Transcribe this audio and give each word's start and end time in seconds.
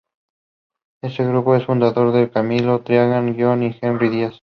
Este 1.03 1.23
grupo 1.27 1.55
es 1.55 1.67
fundado 1.67 1.93
por 1.93 2.31
Camilo 2.31 2.81
Triana, 2.81 3.21
Gio 3.35 3.55
y 3.61 3.77
Henry 3.83 4.09
Díaz. 4.09 4.39